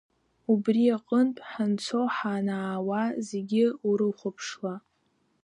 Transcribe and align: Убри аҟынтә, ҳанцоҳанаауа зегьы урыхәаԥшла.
Убри 0.51 0.83
аҟынтә, 0.97 1.41
ҳанцоҳанаауа 1.49 3.01
зегьы 3.29 3.65
урыхәаԥшла. 3.87 4.75